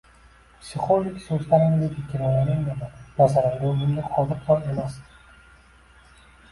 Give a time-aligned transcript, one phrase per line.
[0.61, 3.05] Psixolog so’zlarimdagi kinoyani anglamadi.
[3.21, 6.23] Nazarimda, u bunga qodir ham emasdi.